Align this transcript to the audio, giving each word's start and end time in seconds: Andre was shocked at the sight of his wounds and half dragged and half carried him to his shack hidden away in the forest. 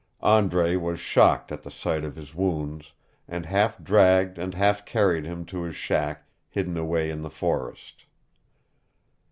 Andre 0.23 0.77
was 0.77 0.99
shocked 0.99 1.51
at 1.51 1.61
the 1.61 1.69
sight 1.69 2.03
of 2.03 2.15
his 2.15 2.33
wounds 2.33 2.93
and 3.27 3.45
half 3.45 3.77
dragged 3.83 4.39
and 4.39 4.55
half 4.55 4.83
carried 4.83 5.25
him 5.25 5.45
to 5.45 5.61
his 5.61 5.75
shack 5.75 6.27
hidden 6.49 6.75
away 6.75 7.11
in 7.11 7.21
the 7.21 7.29
forest. 7.29 8.05